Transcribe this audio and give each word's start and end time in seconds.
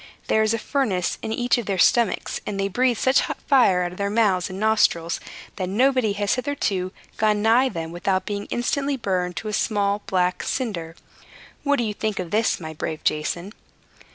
There 0.29 0.41
is 0.41 0.51
a 0.55 0.57
furnace 0.57 1.19
in 1.21 1.31
each 1.31 1.59
of 1.59 1.67
their 1.67 1.77
stomachs; 1.77 2.41
and 2.47 2.59
they 2.59 2.67
breathe 2.67 2.97
such 2.97 3.19
hot 3.19 3.37
fire 3.45 3.83
out 3.83 3.91
of 3.91 3.99
their 3.99 4.09
mouths 4.09 4.49
and 4.49 4.59
nostrils, 4.59 5.19
that 5.57 5.69
nobody 5.69 6.13
has 6.13 6.33
hitherto 6.33 6.91
gone 7.17 7.43
nigh 7.43 7.69
them 7.69 7.91
without 7.91 8.25
being 8.25 8.47
instantly 8.47 8.97
burned 8.97 9.35
to 9.35 9.47
a 9.47 9.53
small, 9.53 10.01
black 10.07 10.41
cinder. 10.41 10.95
What 11.61 11.75
do 11.75 11.83
you 11.83 11.93
think 11.93 12.17
of 12.17 12.31
this, 12.31 12.59
my 12.59 12.73
brave 12.73 13.03
Jason?" 13.03 13.53